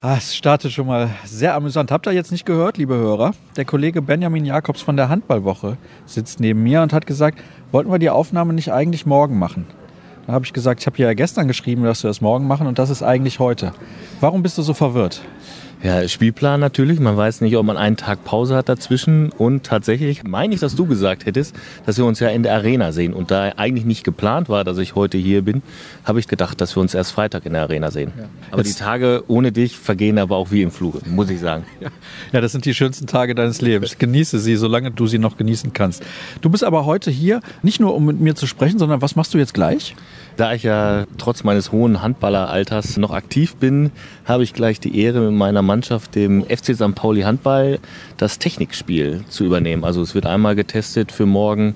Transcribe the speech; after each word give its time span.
Ah, 0.00 0.14
es 0.16 0.36
startet 0.36 0.70
schon 0.70 0.86
mal 0.86 1.10
sehr 1.24 1.56
amüsant. 1.56 1.90
Habt 1.90 2.06
ihr 2.06 2.12
jetzt 2.12 2.30
nicht 2.30 2.46
gehört, 2.46 2.76
liebe 2.76 2.94
Hörer? 2.94 3.32
Der 3.56 3.64
Kollege 3.64 4.00
Benjamin 4.00 4.44
Jakobs 4.44 4.80
von 4.80 4.96
der 4.96 5.08
Handballwoche 5.08 5.76
sitzt 6.06 6.38
neben 6.38 6.62
mir 6.62 6.82
und 6.82 6.92
hat 6.92 7.04
gesagt, 7.04 7.40
wollten 7.72 7.90
wir 7.90 7.98
die 7.98 8.08
Aufnahme 8.08 8.52
nicht 8.52 8.72
eigentlich 8.72 9.06
morgen 9.06 9.40
machen? 9.40 9.66
Da 10.28 10.34
habe 10.34 10.44
ich 10.44 10.52
gesagt, 10.52 10.78
ich 10.82 10.86
habe 10.86 10.98
ja 10.98 11.14
gestern 11.14 11.48
geschrieben, 11.48 11.82
dass 11.82 12.04
wir 12.04 12.10
das 12.10 12.20
morgen 12.20 12.46
machen 12.46 12.68
und 12.68 12.78
das 12.78 12.90
ist 12.90 13.02
eigentlich 13.02 13.40
heute. 13.40 13.72
Warum 14.20 14.44
bist 14.44 14.56
du 14.56 14.62
so 14.62 14.72
verwirrt? 14.72 15.20
Ja, 15.82 16.08
Spielplan 16.08 16.58
natürlich. 16.58 16.98
Man 16.98 17.16
weiß 17.16 17.40
nicht, 17.40 17.56
ob 17.56 17.64
man 17.64 17.76
einen 17.76 17.96
Tag 17.96 18.24
Pause 18.24 18.56
hat 18.56 18.68
dazwischen. 18.68 19.30
Und 19.30 19.62
tatsächlich 19.62 20.24
meine 20.24 20.54
ich, 20.54 20.60
dass 20.60 20.74
du 20.74 20.86
gesagt 20.86 21.24
hättest, 21.24 21.54
dass 21.86 21.96
wir 21.98 22.04
uns 22.04 22.18
ja 22.18 22.28
in 22.28 22.42
der 22.42 22.54
Arena 22.54 22.90
sehen. 22.90 23.14
Und 23.14 23.30
da 23.30 23.52
eigentlich 23.56 23.84
nicht 23.84 24.02
geplant 24.02 24.48
war, 24.48 24.64
dass 24.64 24.78
ich 24.78 24.96
heute 24.96 25.18
hier 25.18 25.42
bin, 25.42 25.62
habe 26.04 26.18
ich 26.18 26.26
gedacht, 26.26 26.60
dass 26.60 26.76
wir 26.76 26.80
uns 26.80 26.94
erst 26.94 27.12
Freitag 27.12 27.46
in 27.46 27.52
der 27.52 27.62
Arena 27.62 27.92
sehen. 27.92 28.12
Ja. 28.18 28.24
Aber 28.50 28.62
Jetzt 28.62 28.78
die 28.78 28.82
Tage 28.82 29.22
ohne 29.28 29.52
dich 29.52 29.78
vergehen 29.78 30.18
aber 30.18 30.36
auch 30.36 30.50
wie 30.50 30.62
im 30.62 30.72
Fluge, 30.72 31.00
muss 31.06 31.30
ich 31.30 31.38
sagen. 31.38 31.64
Ja. 31.80 31.90
ja, 32.32 32.40
das 32.40 32.50
sind 32.52 32.64
die 32.64 32.74
schönsten 32.74 33.06
Tage 33.06 33.36
deines 33.36 33.60
Lebens. 33.60 33.98
Genieße 33.98 34.40
sie, 34.40 34.56
solange 34.56 34.90
du 34.90 35.06
sie 35.06 35.18
noch 35.18 35.36
genießen 35.36 35.72
kannst. 35.72 36.02
Du 36.40 36.50
bist 36.50 36.64
aber 36.64 36.86
heute 36.86 37.10
hier, 37.10 37.40
nicht 37.62 37.78
nur 37.78 37.94
um 37.94 38.04
mit 38.04 38.18
mir 38.18 38.34
zu 38.34 38.46
sprechen, 38.48 38.80
sondern 38.80 39.00
was 39.00 39.14
machst 39.14 39.32
du 39.32 39.38
jetzt 39.38 39.54
gleich? 39.54 39.94
Da 40.38 40.54
ich 40.54 40.62
ja 40.62 41.04
trotz 41.16 41.42
meines 41.42 41.72
hohen 41.72 42.00
Handballeralters 42.00 42.96
noch 42.96 43.10
aktiv 43.10 43.56
bin, 43.56 43.90
habe 44.24 44.44
ich 44.44 44.54
gleich 44.54 44.78
die 44.78 44.96
Ehre, 45.02 45.18
mit 45.18 45.32
meiner 45.32 45.62
Mannschaft, 45.62 46.14
dem 46.14 46.44
FC 46.44 46.76
St. 46.76 46.94
Pauli 46.94 47.22
Handball, 47.22 47.80
das 48.18 48.38
Technikspiel 48.38 49.24
zu 49.28 49.42
übernehmen. 49.42 49.82
Also 49.82 50.00
es 50.00 50.14
wird 50.14 50.26
einmal 50.26 50.54
getestet 50.54 51.10
für 51.10 51.26
morgen, 51.26 51.74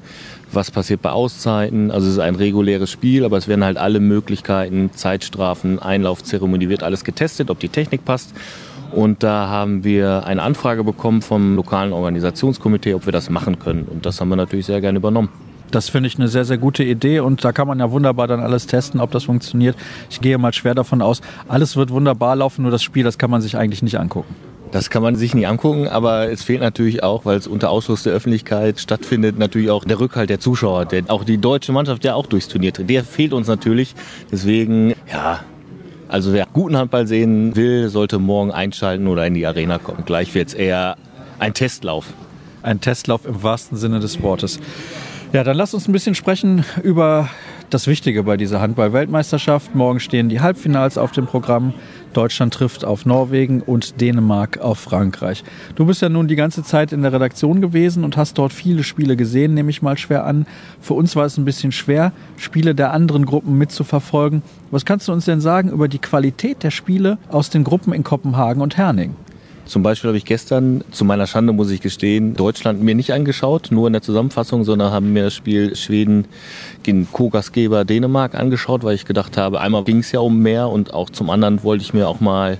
was 0.52 0.70
passiert 0.70 1.02
bei 1.02 1.10
Auszeiten. 1.10 1.90
Also 1.90 2.06
es 2.06 2.12
ist 2.12 2.18
ein 2.20 2.36
reguläres 2.36 2.88
Spiel, 2.88 3.24
aber 3.24 3.36
es 3.36 3.48
werden 3.48 3.64
halt 3.64 3.78
alle 3.78 3.98
Möglichkeiten, 3.98 4.92
Zeitstrafen, 4.94 5.80
Einlaufzeremonie, 5.80 6.68
wird 6.68 6.84
alles 6.84 7.02
getestet, 7.02 7.50
ob 7.50 7.58
die 7.58 7.68
Technik 7.68 8.04
passt. 8.04 8.32
Und 8.92 9.24
da 9.24 9.48
haben 9.48 9.82
wir 9.82 10.24
eine 10.24 10.40
Anfrage 10.40 10.84
bekommen 10.84 11.20
vom 11.20 11.56
lokalen 11.56 11.92
Organisationskomitee, 11.92 12.94
ob 12.94 13.06
wir 13.06 13.12
das 13.12 13.28
machen 13.28 13.58
können. 13.58 13.88
Und 13.90 14.06
das 14.06 14.20
haben 14.20 14.28
wir 14.28 14.36
natürlich 14.36 14.66
sehr 14.66 14.80
gerne 14.80 14.98
übernommen. 14.98 15.51
Das 15.72 15.88
finde 15.88 16.06
ich 16.06 16.16
eine 16.16 16.28
sehr, 16.28 16.44
sehr 16.44 16.58
gute 16.58 16.84
Idee 16.84 17.20
und 17.20 17.44
da 17.44 17.52
kann 17.52 17.66
man 17.66 17.80
ja 17.80 17.90
wunderbar 17.90 18.28
dann 18.28 18.40
alles 18.40 18.66
testen, 18.66 19.00
ob 19.00 19.10
das 19.10 19.24
funktioniert. 19.24 19.76
Ich 20.10 20.20
gehe 20.20 20.38
mal 20.38 20.52
schwer 20.52 20.74
davon 20.74 21.02
aus, 21.02 21.22
alles 21.48 21.76
wird 21.76 21.90
wunderbar 21.90 22.36
laufen, 22.36 22.62
nur 22.62 22.70
das 22.70 22.82
Spiel, 22.82 23.04
das 23.04 23.18
kann 23.18 23.30
man 23.30 23.40
sich 23.40 23.56
eigentlich 23.56 23.82
nicht 23.82 23.98
angucken. 23.98 24.34
Das 24.70 24.88
kann 24.88 25.02
man 25.02 25.16
sich 25.16 25.34
nicht 25.34 25.46
angucken, 25.46 25.88
aber 25.88 26.30
es 26.30 26.42
fehlt 26.42 26.60
natürlich 26.60 27.02
auch, 27.02 27.24
weil 27.24 27.36
es 27.36 27.46
unter 27.46 27.68
Ausschluss 27.68 28.04
der 28.04 28.12
Öffentlichkeit 28.12 28.80
stattfindet, 28.80 29.38
natürlich 29.38 29.70
auch 29.70 29.84
der 29.84 30.00
Rückhalt 30.00 30.30
der 30.30 30.40
Zuschauer. 30.40 30.86
Der, 30.86 31.04
auch 31.08 31.24
die 31.24 31.36
deutsche 31.36 31.72
Mannschaft, 31.72 32.04
ja 32.04 32.14
auch 32.14 32.26
durchs 32.26 32.48
Turnier 32.48 32.72
tritt, 32.72 32.88
der 32.88 33.04
fehlt 33.04 33.34
uns 33.34 33.48
natürlich. 33.48 33.94
Deswegen, 34.30 34.94
ja, 35.12 35.40
also 36.08 36.32
wer 36.32 36.46
guten 36.52 36.76
Handball 36.76 37.06
sehen 37.06 37.54
will, 37.54 37.90
sollte 37.90 38.18
morgen 38.18 38.50
einschalten 38.50 39.08
oder 39.08 39.26
in 39.26 39.34
die 39.34 39.46
Arena 39.46 39.78
kommen. 39.78 40.04
Gleich 40.06 40.34
wird 40.34 40.48
es 40.48 40.54
eher 40.54 40.96
ein 41.38 41.52
Testlauf. 41.52 42.06
Ein 42.62 42.80
Testlauf 42.80 43.26
im 43.26 43.42
wahrsten 43.42 43.76
Sinne 43.76 44.00
des 44.00 44.22
Wortes. 44.22 44.58
Ja, 45.32 45.44
dann 45.44 45.56
lass 45.56 45.72
uns 45.72 45.88
ein 45.88 45.92
bisschen 45.92 46.14
sprechen 46.14 46.62
über 46.82 47.30
das 47.70 47.86
Wichtige 47.86 48.22
bei 48.24 48.36
dieser 48.36 48.60
Handball-Weltmeisterschaft. 48.60 49.74
Morgen 49.74 49.98
stehen 49.98 50.28
die 50.28 50.40
Halbfinals 50.42 50.98
auf 50.98 51.12
dem 51.12 51.24
Programm. 51.24 51.72
Deutschland 52.12 52.52
trifft 52.52 52.84
auf 52.84 53.06
Norwegen 53.06 53.62
und 53.62 53.98
Dänemark 54.02 54.58
auf 54.58 54.78
Frankreich. 54.78 55.42
Du 55.74 55.86
bist 55.86 56.02
ja 56.02 56.10
nun 56.10 56.28
die 56.28 56.36
ganze 56.36 56.62
Zeit 56.62 56.92
in 56.92 57.00
der 57.00 57.14
Redaktion 57.14 57.62
gewesen 57.62 58.04
und 58.04 58.18
hast 58.18 58.36
dort 58.36 58.52
viele 58.52 58.84
Spiele 58.84 59.16
gesehen, 59.16 59.54
nehme 59.54 59.70
ich 59.70 59.80
mal 59.80 59.96
schwer 59.96 60.26
an. 60.26 60.44
Für 60.82 60.92
uns 60.92 61.16
war 61.16 61.24
es 61.24 61.38
ein 61.38 61.46
bisschen 61.46 61.72
schwer, 61.72 62.12
Spiele 62.36 62.74
der 62.74 62.92
anderen 62.92 63.24
Gruppen 63.24 63.56
mitzuverfolgen. 63.56 64.42
Was 64.70 64.84
kannst 64.84 65.08
du 65.08 65.12
uns 65.12 65.24
denn 65.24 65.40
sagen 65.40 65.70
über 65.70 65.88
die 65.88 65.98
Qualität 65.98 66.62
der 66.62 66.70
Spiele 66.70 67.16
aus 67.30 67.48
den 67.48 67.64
Gruppen 67.64 67.94
in 67.94 68.04
Kopenhagen 68.04 68.60
und 68.60 68.76
Herning? 68.76 69.16
Zum 69.64 69.82
Beispiel 69.82 70.08
habe 70.08 70.18
ich 70.18 70.24
gestern, 70.24 70.82
zu 70.90 71.04
meiner 71.04 71.26
Schande 71.26 71.52
muss 71.52 71.70
ich 71.70 71.80
gestehen, 71.80 72.34
Deutschland 72.34 72.82
mir 72.82 72.96
nicht 72.96 73.12
angeschaut, 73.12 73.68
nur 73.70 73.86
in 73.86 73.92
der 73.92 74.02
Zusammenfassung, 74.02 74.64
sondern 74.64 74.92
haben 74.92 75.12
mir 75.12 75.24
das 75.24 75.34
Spiel 75.34 75.76
Schweden 75.76 76.26
gegen 76.82 77.06
Co-Gastgeber 77.10 77.84
Dänemark 77.84 78.34
angeschaut, 78.34 78.82
weil 78.82 78.96
ich 78.96 79.04
gedacht 79.04 79.36
habe, 79.36 79.60
einmal 79.60 79.84
ging 79.84 79.98
es 79.98 80.10
ja 80.10 80.20
um 80.20 80.40
mehr 80.40 80.68
und 80.68 80.92
auch 80.92 81.10
zum 81.10 81.30
anderen 81.30 81.62
wollte 81.62 81.84
ich 81.84 81.94
mir 81.94 82.08
auch 82.08 82.20
mal 82.20 82.58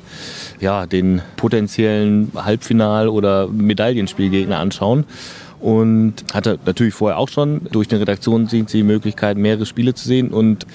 ja, 0.61 0.87
den 0.87 1.23
potenziellen 1.37 2.31
Halbfinal- 2.37 3.09
oder 3.09 3.49
Medaillenspielgegner 3.49 4.59
anschauen 4.59 5.05
und 5.61 6.25
hatte 6.33 6.59
natürlich 6.65 6.95
vorher 6.95 7.19
auch 7.19 7.29
schon 7.29 7.63
durch 7.73 7.89
den 7.89 7.99
Redaktionsdienst 7.99 8.73
die 8.73 8.85
Möglichkeit, 8.85 9.37
mehrere 9.37 9.67
Spiele 9.67 9.95
zu 9.95 10.07
sehen 10.07 10.31
und 10.31 10.67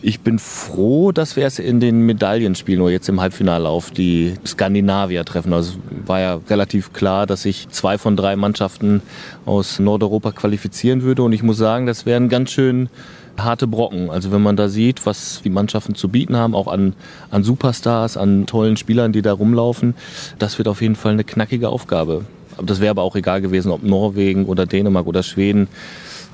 ich 0.00 0.20
bin 0.20 0.38
froh, 0.38 1.10
dass 1.12 1.36
wir 1.36 1.46
es 1.46 1.58
in 1.58 1.80
den 1.80 2.02
Medaillenspielen 2.02 2.80
oder 2.80 2.92
jetzt 2.92 3.08
im 3.08 3.20
Halbfinale 3.20 3.68
auf 3.68 3.90
die 3.90 4.34
Skandinavier 4.46 5.24
treffen. 5.24 5.52
Also 5.52 5.74
war 6.06 6.20
ja 6.20 6.40
relativ 6.48 6.92
klar, 6.92 7.26
dass 7.26 7.42
sich 7.42 7.68
zwei 7.70 7.98
von 7.98 8.16
drei 8.16 8.36
Mannschaften 8.36 9.02
aus 9.44 9.78
Nordeuropa 9.78 10.32
qualifizieren 10.32 11.02
würde. 11.02 11.22
Und 11.22 11.32
ich 11.32 11.42
muss 11.42 11.56
sagen, 11.56 11.86
das 11.86 12.06
wären 12.06 12.28
ganz 12.28 12.50
schön 12.50 12.88
harte 13.36 13.66
Brocken. 13.66 14.10
Also 14.10 14.30
wenn 14.30 14.42
man 14.42 14.56
da 14.56 14.68
sieht, 14.68 15.04
was 15.04 15.42
die 15.42 15.50
Mannschaften 15.50 15.94
zu 15.94 16.08
bieten 16.08 16.36
haben, 16.36 16.54
auch 16.54 16.68
an, 16.68 16.94
an 17.30 17.42
Superstars, 17.42 18.16
an 18.16 18.46
tollen 18.46 18.76
Spielern, 18.76 19.12
die 19.12 19.22
da 19.22 19.32
rumlaufen, 19.32 19.94
das 20.38 20.58
wird 20.58 20.68
auf 20.68 20.80
jeden 20.80 20.96
Fall 20.96 21.12
eine 21.12 21.24
knackige 21.24 21.68
Aufgabe. 21.68 22.24
Das 22.64 22.80
wäre 22.80 22.90
aber 22.90 23.02
auch 23.02 23.16
egal 23.16 23.40
gewesen, 23.40 23.70
ob 23.70 23.82
Norwegen 23.82 24.46
oder 24.46 24.66
Dänemark 24.66 25.06
oder 25.06 25.22
Schweden. 25.22 25.68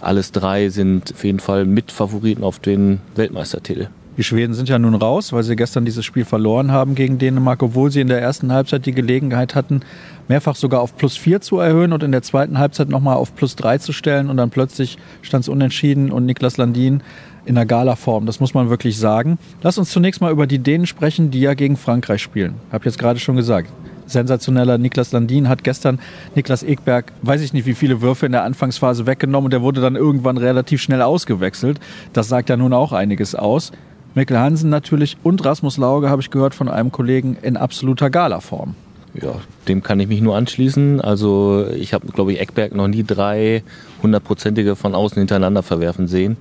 Alles 0.04 0.32
drei 0.32 0.68
sind 0.68 1.14
auf 1.14 1.24
jeden 1.24 1.40
Fall 1.40 1.64
Mitfavoriten 1.64 2.44
auf 2.44 2.58
den 2.58 3.00
Weltmeistertitel. 3.14 3.88
Die 4.18 4.22
Schweden 4.22 4.52
sind 4.52 4.68
ja 4.68 4.78
nun 4.78 4.94
raus, 4.94 5.32
weil 5.32 5.42
sie 5.42 5.56
gestern 5.56 5.86
dieses 5.86 6.04
Spiel 6.04 6.26
verloren 6.26 6.70
haben 6.70 6.94
gegen 6.94 7.18
Dänemark, 7.18 7.62
obwohl 7.62 7.90
sie 7.90 8.02
in 8.02 8.08
der 8.08 8.20
ersten 8.20 8.52
Halbzeit 8.52 8.84
die 8.84 8.92
Gelegenheit 8.92 9.54
hatten, 9.54 9.80
mehrfach 10.28 10.56
sogar 10.56 10.82
auf 10.82 10.96
plus 10.96 11.16
vier 11.16 11.40
zu 11.40 11.58
erhöhen 11.58 11.92
und 11.92 12.02
in 12.02 12.12
der 12.12 12.22
zweiten 12.22 12.58
Halbzeit 12.58 12.90
nochmal 12.90 13.16
auf 13.16 13.34
plus 13.34 13.56
drei 13.56 13.78
zu 13.78 13.92
stellen. 13.92 14.28
Und 14.28 14.36
dann 14.36 14.50
plötzlich 14.50 14.98
stand 15.22 15.44
es 15.44 15.48
unentschieden 15.48 16.12
und 16.12 16.26
Niklas 16.26 16.58
Landin 16.58 17.02
in 17.46 17.54
der 17.54 17.64
Gala-Form. 17.64 18.26
Das 18.26 18.40
muss 18.40 18.52
man 18.52 18.68
wirklich 18.68 18.98
sagen. 18.98 19.38
Lass 19.62 19.78
uns 19.78 19.90
zunächst 19.90 20.20
mal 20.20 20.30
über 20.30 20.46
die 20.46 20.58
Dänen 20.58 20.86
sprechen, 20.86 21.30
die 21.30 21.40
ja 21.40 21.54
gegen 21.54 21.78
Frankreich 21.78 22.22
spielen. 22.22 22.56
Hab 22.70 22.84
jetzt 22.84 22.98
gerade 22.98 23.18
schon 23.18 23.36
gesagt 23.36 23.70
sensationeller 24.06 24.78
Niklas 24.78 25.12
Landin 25.12 25.48
hat 25.48 25.64
gestern 25.64 25.98
Niklas 26.34 26.62
Ekberg, 26.62 27.12
weiß 27.22 27.40
ich 27.40 27.52
nicht 27.52 27.66
wie 27.66 27.74
viele 27.74 28.00
Würfe 28.00 28.26
in 28.26 28.32
der 28.32 28.44
Anfangsphase 28.44 29.06
weggenommen 29.06 29.46
und 29.46 29.52
der 29.52 29.62
wurde 29.62 29.80
dann 29.80 29.96
irgendwann 29.96 30.38
relativ 30.38 30.82
schnell 30.82 31.02
ausgewechselt. 31.02 31.80
Das 32.12 32.28
sagt 32.28 32.48
ja 32.48 32.56
nun 32.56 32.72
auch 32.72 32.92
einiges 32.92 33.34
aus. 33.34 33.72
Mikkel 34.14 34.38
Hansen 34.38 34.70
natürlich 34.70 35.16
und 35.22 35.44
Rasmus 35.44 35.76
Lauge 35.76 36.08
habe 36.08 36.22
ich 36.22 36.30
gehört 36.30 36.54
von 36.54 36.68
einem 36.68 36.92
Kollegen 36.92 37.36
in 37.42 37.56
absoluter 37.56 38.10
Galaform. 38.10 38.76
Ja, 39.20 39.36
dem 39.68 39.82
kann 39.82 40.00
ich 40.00 40.08
mich 40.08 40.20
nur 40.20 40.36
anschließen. 40.36 41.00
Also 41.00 41.66
ich 41.72 41.94
habe, 41.94 42.08
glaube 42.08 42.32
ich, 42.32 42.40
Eckberg 42.40 42.74
noch 42.74 42.88
nie 42.88 43.04
drei 43.04 43.62
hundertprozentige 44.02 44.74
von 44.74 44.94
außen 44.94 45.18
hintereinander 45.18 45.62
verwerfen 45.62 46.08
sehen. 46.08 46.36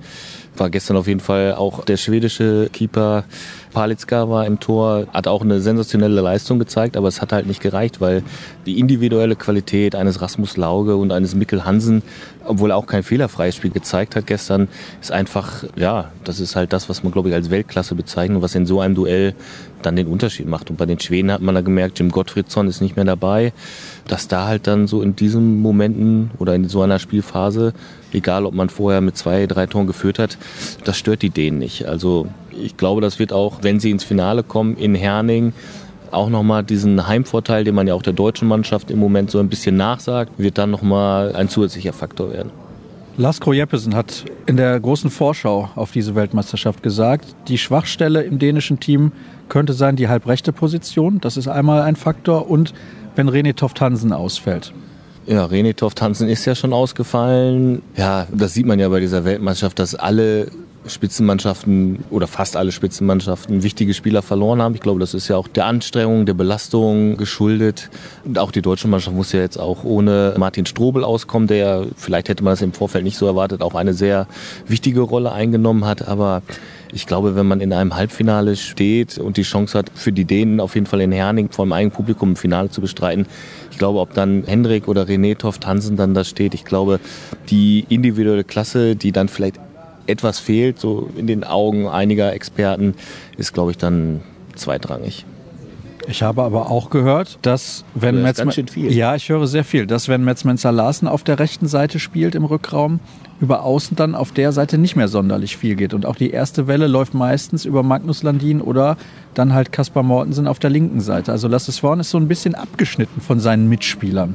War 0.56 0.70
gestern 0.70 0.96
auf 0.96 1.06
jeden 1.06 1.20
Fall 1.20 1.54
auch 1.54 1.84
der 1.84 1.96
schwedische 1.96 2.68
Keeper 2.72 3.24
Palitzka 3.74 4.30
war 4.30 4.46
im 4.46 4.60
Tor, 4.60 5.06
hat 5.12 5.28
auch 5.28 5.42
eine 5.42 5.60
sensationelle 5.60 6.20
Leistung 6.22 6.58
gezeigt, 6.58 6.96
aber 6.96 7.08
es 7.08 7.20
hat 7.20 7.32
halt 7.32 7.46
nicht 7.46 7.60
gereicht, 7.60 8.00
weil 8.00 8.22
die 8.64 8.78
individuelle 8.78 9.36
Qualität 9.36 9.94
eines 9.94 10.22
Rasmus 10.22 10.56
Lauge 10.56 10.96
und 10.96 11.12
eines 11.12 11.34
Mikkel 11.34 11.64
Hansen, 11.66 12.02
obwohl 12.44 12.70
er 12.70 12.76
auch 12.76 12.86
kein 12.86 13.02
fehlerfreies 13.02 13.56
Spiel 13.56 13.70
gezeigt 13.70 14.16
hat 14.16 14.26
gestern, 14.26 14.68
ist 15.02 15.12
einfach, 15.12 15.64
ja, 15.76 16.10
das 16.24 16.40
ist 16.40 16.56
halt 16.56 16.72
das, 16.72 16.88
was 16.88 17.02
man, 17.02 17.12
glaube 17.12 17.28
ich, 17.28 17.34
als 17.34 17.50
Weltklasse 17.50 17.94
bezeichnet 17.94 18.40
was 18.40 18.54
in 18.54 18.66
so 18.66 18.80
einem 18.80 18.94
Duell 18.94 19.34
dann 19.82 19.96
den 19.96 20.06
Unterschied 20.06 20.46
macht. 20.46 20.70
Und 20.70 20.76
bei 20.76 20.86
den 20.86 21.00
Schweden 21.00 21.32
hat 21.32 21.42
man 21.42 21.54
da 21.54 21.60
gemerkt, 21.60 21.98
Jim 21.98 22.10
Gottfriedsson 22.10 22.68
ist 22.68 22.80
nicht 22.80 22.96
mehr 22.96 23.04
dabei, 23.04 23.52
dass 24.06 24.28
da 24.28 24.46
halt 24.46 24.66
dann 24.66 24.86
so 24.86 25.02
in 25.02 25.16
diesen 25.16 25.60
Momenten 25.60 26.30
oder 26.38 26.54
in 26.54 26.68
so 26.68 26.82
einer 26.82 26.98
Spielphase, 26.98 27.72
egal 28.12 28.46
ob 28.46 28.54
man 28.54 28.68
vorher 28.68 29.00
mit 29.00 29.16
zwei, 29.16 29.46
drei 29.46 29.66
Toren 29.66 29.86
geführt 29.86 30.18
hat, 30.18 30.38
das 30.84 30.96
stört 30.96 31.22
die 31.22 31.30
Dänen 31.30 31.58
nicht. 31.58 31.86
Also 31.86 32.28
ich 32.62 32.76
glaube, 32.76 33.00
das 33.00 33.18
wird 33.18 33.32
auch, 33.32 33.58
wenn 33.62 33.80
sie 33.80 33.90
ins 33.90 34.04
Finale 34.04 34.42
kommen, 34.42 34.76
in 34.76 34.94
Herning 34.94 35.52
auch 36.10 36.30
nochmal 36.30 36.62
diesen 36.62 37.06
Heimvorteil, 37.06 37.64
den 37.64 37.74
man 37.74 37.86
ja 37.86 37.94
auch 37.94 38.02
der 38.02 38.12
deutschen 38.12 38.48
Mannschaft 38.48 38.90
im 38.90 38.98
Moment 38.98 39.30
so 39.30 39.40
ein 39.40 39.48
bisschen 39.48 39.76
nachsagt, 39.76 40.32
wird 40.38 40.58
dann 40.58 40.70
nochmal 40.70 41.34
ein 41.34 41.48
zusätzlicher 41.48 41.92
Faktor 41.92 42.32
werden. 42.32 42.50
Lasko 43.16 43.52
Jeppesen 43.52 43.94
hat 43.94 44.24
in 44.46 44.56
der 44.56 44.78
großen 44.80 45.08
Vorschau 45.08 45.70
auf 45.76 45.92
diese 45.92 46.14
Weltmeisterschaft 46.16 46.82
gesagt, 46.82 47.36
die 47.46 47.58
Schwachstelle 47.58 48.22
im 48.22 48.40
dänischen 48.40 48.80
Team 48.80 49.12
könnte 49.48 49.72
sein 49.72 49.94
die 49.94 50.08
halbrechte 50.08 50.52
Position. 50.52 51.20
Das 51.20 51.36
ist 51.36 51.46
einmal 51.46 51.82
ein 51.82 51.94
Faktor. 51.94 52.50
Und 52.50 52.74
wenn 53.14 53.28
René 53.30 53.54
Toft 53.54 53.80
Hansen 53.80 54.12
ausfällt. 54.12 54.72
Ja, 55.26 55.46
René 55.46 55.76
Toft 55.76 56.02
Hansen 56.02 56.28
ist 56.28 56.44
ja 56.44 56.56
schon 56.56 56.72
ausgefallen. 56.72 57.82
Ja, 57.96 58.26
das 58.32 58.54
sieht 58.54 58.66
man 58.66 58.80
ja 58.80 58.88
bei 58.88 58.98
dieser 58.98 59.24
Weltmeisterschaft, 59.24 59.78
dass 59.78 59.94
alle 59.94 60.48
Spitzenmannschaften 60.86 62.04
oder 62.10 62.26
fast 62.26 62.56
alle 62.56 62.72
Spitzenmannschaften 62.72 63.62
wichtige 63.62 63.94
Spieler 63.94 64.22
verloren 64.22 64.60
haben. 64.60 64.74
Ich 64.74 64.80
glaube, 64.80 65.00
das 65.00 65.14
ist 65.14 65.28
ja 65.28 65.36
auch 65.36 65.48
der 65.48 65.66
Anstrengung, 65.66 66.26
der 66.26 66.34
Belastung 66.34 67.16
geschuldet. 67.16 67.90
Und 68.24 68.38
auch 68.38 68.52
die 68.52 68.62
deutsche 68.62 68.88
Mannschaft 68.88 69.16
muss 69.16 69.32
ja 69.32 69.40
jetzt 69.40 69.58
auch 69.58 69.84
ohne 69.84 70.34
Martin 70.36 70.66
Strobel 70.66 71.04
auskommen, 71.04 71.48
der, 71.48 71.86
vielleicht 71.96 72.28
hätte 72.28 72.44
man 72.44 72.52
das 72.52 72.62
im 72.62 72.72
Vorfeld 72.72 73.04
nicht 73.04 73.16
so 73.16 73.26
erwartet, 73.26 73.62
auch 73.62 73.74
eine 73.74 73.94
sehr 73.94 74.26
wichtige 74.66 75.00
Rolle 75.00 75.32
eingenommen 75.32 75.84
hat. 75.84 76.06
Aber 76.06 76.42
Ich 76.94 77.06
glaube, 77.06 77.34
wenn 77.34 77.46
man 77.46 77.60
in 77.60 77.72
einem 77.72 77.96
Halbfinale 77.96 78.54
steht 78.54 79.18
und 79.18 79.36
die 79.36 79.42
Chance 79.42 79.76
hat, 79.76 79.90
für 79.96 80.12
die 80.12 80.24
Dänen 80.24 80.60
auf 80.60 80.76
jeden 80.76 80.86
Fall 80.86 81.00
in 81.00 81.10
Herning 81.10 81.50
vor 81.50 81.66
dem 81.66 81.72
eigenen 81.72 81.90
Publikum 81.90 82.32
ein 82.32 82.36
Finale 82.36 82.70
zu 82.70 82.80
bestreiten, 82.80 83.26
ich 83.72 83.78
glaube, 83.78 83.98
ob 83.98 84.14
dann 84.14 84.44
Hendrik 84.46 84.86
oder 84.86 85.02
René 85.02 85.36
Toft 85.36 85.66
Hansen 85.66 85.96
dann 85.96 86.14
da 86.14 86.22
steht, 86.22 86.54
ich 86.54 86.64
glaube, 86.64 87.00
die 87.50 87.84
individuelle 87.88 88.44
Klasse, 88.44 88.94
die 88.94 89.10
dann 89.10 89.26
vielleicht 89.26 89.58
etwas 90.06 90.38
fehlt, 90.38 90.78
so 90.78 91.08
in 91.16 91.26
den 91.26 91.44
Augen 91.44 91.88
einiger 91.88 92.32
Experten, 92.32 92.94
ist, 93.36 93.52
glaube 93.52 93.70
ich, 93.70 93.78
dann 93.78 94.20
zweitrangig. 94.54 95.24
Ich 96.06 96.22
habe 96.22 96.42
aber 96.42 96.70
auch 96.70 96.90
gehört, 96.90 97.38
dass 97.42 97.84
wenn 97.94 98.22
Metzmenzer 98.22 98.62
ja, 98.76 99.14
ich 99.14 99.28
höre 99.28 99.46
sehr 99.46 99.64
viel, 99.64 99.86
dass 99.86 100.08
wenn 100.08 100.22
Metzmenzer 100.22 100.70
Larsen 100.70 101.08
auf 101.08 101.24
der 101.24 101.38
rechten 101.38 101.66
Seite 101.66 101.98
spielt 101.98 102.34
im 102.34 102.44
Rückraum, 102.44 103.00
über 103.40 103.62
außen 103.62 103.96
dann 103.96 104.14
auf 104.14 104.32
der 104.32 104.52
Seite 104.52 104.76
nicht 104.76 104.96
mehr 104.96 105.08
sonderlich 105.08 105.56
viel 105.56 105.76
geht 105.76 105.94
und 105.94 106.04
auch 106.06 106.16
die 106.16 106.30
erste 106.30 106.66
Welle 106.66 106.86
läuft 106.86 107.14
meistens 107.14 107.64
über 107.64 107.82
Magnus 107.82 108.22
Landin 108.22 108.60
oder 108.60 108.96
dann 109.32 109.54
halt 109.54 109.72
Kaspar 109.72 110.02
Mortensen 110.02 110.46
auf 110.46 110.58
der 110.58 110.70
linken 110.70 111.00
Seite. 111.00 111.32
Also 111.32 111.48
Lasse 111.48 111.72
Swan 111.72 112.00
ist 112.00 112.10
so 112.10 112.18
ein 112.18 112.28
bisschen 112.28 112.54
abgeschnitten 112.54 113.20
von 113.20 113.40
seinen 113.40 113.68
Mitspielern. 113.68 114.34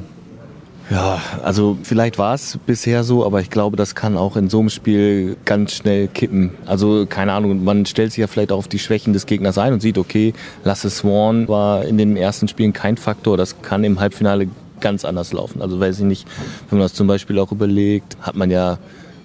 Ja, 0.90 1.22
also 1.44 1.78
vielleicht 1.84 2.18
war 2.18 2.34
es 2.34 2.58
bisher 2.66 3.04
so, 3.04 3.24
aber 3.24 3.40
ich 3.40 3.48
glaube, 3.48 3.76
das 3.76 3.94
kann 3.94 4.16
auch 4.16 4.34
in 4.34 4.50
so 4.50 4.58
einem 4.58 4.70
Spiel 4.70 5.36
ganz 5.44 5.72
schnell 5.74 6.08
kippen. 6.08 6.50
Also 6.66 7.06
keine 7.08 7.32
Ahnung, 7.32 7.62
man 7.62 7.86
stellt 7.86 8.10
sich 8.10 8.18
ja 8.18 8.26
vielleicht 8.26 8.50
auch 8.50 8.58
auf 8.58 8.66
die 8.66 8.80
Schwächen 8.80 9.12
des 9.12 9.26
Gegners 9.26 9.56
ein 9.56 9.72
und 9.72 9.80
sieht, 9.80 9.98
okay, 9.98 10.34
Lasse 10.64 10.90
Swan 10.90 11.46
war 11.46 11.84
in 11.84 11.96
den 11.96 12.16
ersten 12.16 12.48
Spielen 12.48 12.72
kein 12.72 12.96
Faktor, 12.96 13.36
das 13.36 13.62
kann 13.62 13.84
im 13.84 14.00
Halbfinale 14.00 14.48
ganz 14.80 15.04
anders 15.04 15.32
laufen. 15.32 15.62
Also 15.62 15.78
weiß 15.78 16.00
ich 16.00 16.06
nicht, 16.06 16.26
wenn 16.68 16.78
man 16.78 16.86
das 16.86 16.94
zum 16.94 17.06
Beispiel 17.06 17.38
auch 17.38 17.52
überlegt, 17.52 18.16
hat 18.20 18.34
man 18.34 18.50
ja 18.50 18.78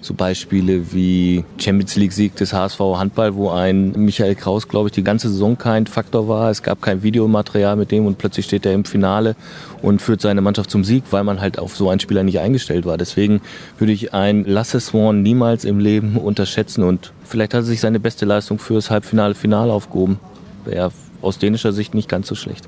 so 0.06 0.14
Beispiele 0.14 0.92
wie 0.92 1.44
Champions 1.58 1.96
League-Sieg 1.96 2.36
des 2.36 2.52
HSV 2.52 2.78
Handball, 2.78 3.34
wo 3.34 3.50
ein 3.50 3.92
Michael 3.92 4.34
Kraus, 4.34 4.68
glaube 4.68 4.88
ich, 4.88 4.92
die 4.92 5.04
ganze 5.04 5.28
Saison 5.28 5.58
kein 5.58 5.86
Faktor 5.86 6.28
war. 6.28 6.50
Es 6.50 6.62
gab 6.62 6.80
kein 6.80 7.02
Videomaterial 7.02 7.76
mit 7.76 7.90
dem 7.90 8.06
und 8.06 8.18
plötzlich 8.18 8.46
steht 8.46 8.64
er 8.64 8.72
im 8.72 8.84
Finale 8.84 9.36
und 9.82 10.00
führt 10.00 10.20
seine 10.20 10.40
Mannschaft 10.40 10.70
zum 10.70 10.84
Sieg, 10.84 11.04
weil 11.10 11.24
man 11.24 11.40
halt 11.40 11.58
auf 11.58 11.76
so 11.76 11.90
einen 11.90 12.00
Spieler 12.00 12.22
nicht 12.22 12.40
eingestellt 12.40 12.86
war. 12.86 12.96
Deswegen 12.96 13.40
würde 13.78 13.92
ich 13.92 14.14
ein 14.14 14.44
Lasse 14.44 14.80
Swan 14.80 15.22
niemals 15.22 15.64
im 15.64 15.78
Leben 15.78 16.16
unterschätzen 16.16 16.82
und 16.82 17.12
vielleicht 17.24 17.52
hat 17.54 17.60
er 17.60 17.64
sich 17.64 17.80
seine 17.80 18.00
beste 18.00 18.24
Leistung 18.24 18.58
fürs 18.58 18.90
Halbfinale, 18.90 19.34
Finale 19.34 19.72
aufgehoben. 19.72 20.18
Wäre 20.64 20.92
aus 21.20 21.38
dänischer 21.38 21.72
Sicht 21.72 21.94
nicht 21.94 22.08
ganz 22.08 22.28
so 22.28 22.34
schlecht. 22.34 22.64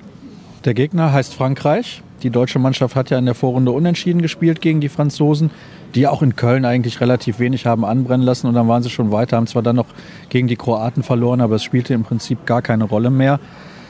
Der 0.64 0.74
Gegner 0.74 1.12
heißt 1.12 1.34
Frankreich. 1.34 2.02
Die 2.22 2.30
deutsche 2.30 2.58
Mannschaft 2.58 2.96
hat 2.96 3.10
ja 3.10 3.18
in 3.18 3.26
der 3.26 3.34
Vorrunde 3.34 3.70
unentschieden 3.72 4.22
gespielt 4.22 4.60
gegen 4.60 4.80
die 4.80 4.88
Franzosen 4.88 5.50
die 5.94 6.06
auch 6.06 6.22
in 6.22 6.36
Köln 6.36 6.64
eigentlich 6.64 7.00
relativ 7.00 7.38
wenig 7.38 7.66
haben 7.66 7.84
anbrennen 7.84 8.24
lassen 8.24 8.46
und 8.46 8.54
dann 8.54 8.68
waren 8.68 8.82
sie 8.82 8.90
schon 8.90 9.10
weiter, 9.10 9.36
haben 9.36 9.46
zwar 9.46 9.62
dann 9.62 9.76
noch 9.76 9.86
gegen 10.28 10.48
die 10.48 10.56
Kroaten 10.56 11.02
verloren, 11.02 11.40
aber 11.40 11.56
es 11.56 11.64
spielte 11.64 11.94
im 11.94 12.02
Prinzip 12.02 12.46
gar 12.46 12.62
keine 12.62 12.84
Rolle 12.84 13.10
mehr. 13.10 13.40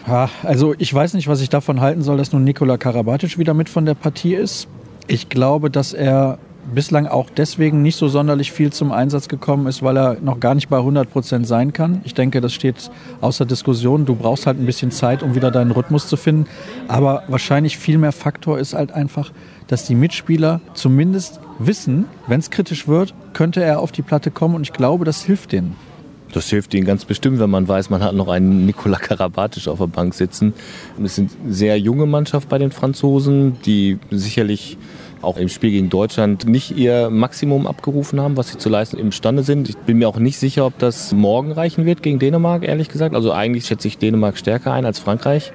Ja, 0.07 0.31
also 0.43 0.75
ich 0.79 0.93
weiß 0.93 1.15
nicht, 1.15 1.29
was 1.29 1.41
ich 1.41 1.51
davon 1.51 1.81
halten 1.81 2.03
soll, 2.03 2.17
dass 2.17 2.33
nun 2.33 2.45
Nikola 2.45 2.79
Karabatic 2.79 3.39
wieder 3.39 3.53
mit 3.53 3.69
von 3.69 3.85
der 3.85 3.95
Partie 3.95 4.35
ist. 4.35 4.69
Ich 5.07 5.29
glaube, 5.29 5.71
dass 5.71 5.93
er 5.93 6.39
bislang 6.75 7.07
auch 7.07 7.31
deswegen 7.31 7.83
nicht 7.83 7.97
so 7.97 8.09
sonderlich 8.09 8.53
viel 8.53 8.73
zum 8.73 8.93
Einsatz 8.93 9.29
gekommen 9.29 9.67
ist, 9.67 9.83
weil 9.83 9.97
er 9.97 10.21
noch 10.21 10.41
gar 10.41 10.55
nicht 10.55 10.69
bei 10.69 10.79
100 10.79 11.11
Prozent 11.11 11.47
sein 11.47 11.73
kann. 11.73 12.01
Ich 12.05 12.15
denke, 12.15 12.41
das 12.41 12.53
steht 12.53 12.91
außer 13.21 13.47
Diskussion. 13.47 14.05
Du 14.07 14.15
brauchst 14.15 14.47
halt 14.47 14.59
ein 14.59 14.67
bisschen 14.67 14.91
Zeit, 14.91 15.23
um 15.23 15.35
wieder 15.35 15.51
deinen 15.51 15.71
Rhythmus 15.71 16.09
zu 16.09 16.17
finden. 16.17 16.47
Aber 16.87 17.23
wahrscheinlich 17.29 17.79
viel 17.79 17.99
mehr 17.99 18.13
Faktor 18.13 18.59
ist 18.59 18.75
halt 18.75 18.93
einfach, 18.93 19.33
dass 19.67 19.85
die 19.85 19.95
Mitspieler 19.95 20.61
zumindest 20.75 21.41
wissen, 21.59 22.07
wenn 22.27 22.41
es 22.41 22.51
kritisch 22.51 22.89
wird, 22.89 23.15
könnte 23.33 23.63
er 23.63 23.81
auf 23.81 23.93
die 23.93 24.03
Platte 24.03 24.31
kommen 24.31 24.55
und 24.55 24.63
ich 24.63 24.73
glaube, 24.73 25.05
das 25.05 25.23
hilft 25.23 25.53
denen. 25.53 25.77
Das 26.33 26.49
hilft 26.51 26.75
ihnen 26.75 26.87
ganz 26.87 27.05
bestimmt, 27.05 27.39
wenn 27.39 27.49
man 27.49 27.67
weiß, 27.67 27.89
man 27.89 28.03
hat 28.03 28.15
noch 28.15 28.29
einen 28.29 28.67
Nikola 28.67 28.99
Karabatic 28.99 29.67
auf 29.67 29.79
der 29.79 29.87
Bank 29.87 30.15
sitzen. 30.15 30.53
Es 31.03 31.15
sind 31.15 31.31
sehr 31.49 31.79
junge 31.79 32.07
Mannschaft 32.07 32.49
bei 32.49 32.59
den 32.59 32.71
Franzosen, 32.71 33.57
die 33.65 33.99
sicherlich 34.11 34.77
auch 35.23 35.37
im 35.37 35.49
Spiel 35.49 35.71
gegen 35.71 35.91
Deutschland 35.91 36.47
nicht 36.47 36.77
ihr 36.77 37.11
Maximum 37.11 37.67
abgerufen 37.67 38.21
haben, 38.21 38.37
was 38.37 38.49
sie 38.49 38.59
zu 38.59 38.69
leisten 38.69 38.99
imstande 38.99 39.43
sind. 39.43 39.69
Ich 39.69 39.77
bin 39.77 39.99
mir 39.99 40.09
auch 40.09 40.19
nicht 40.19 40.39
sicher, 40.39 40.67
ob 40.67 40.79
das 40.79 41.13
morgen 41.13 41.53
reichen 41.53 41.87
wird 41.87 42.03
gegen 42.03 42.19
Dänemark, 42.19 42.63
ehrlich 42.63 42.89
gesagt. 42.89 43.15
Also 43.15 43.33
eigentlich 43.33 43.67
schätze 43.67 43.89
ich 43.89 43.99
Dänemark 43.99 44.39
stärker 44.39 44.73
ein 44.73 44.87
als 44.87 44.99
Frankreich. 44.99 45.53